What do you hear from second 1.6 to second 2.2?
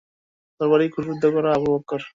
Bakr.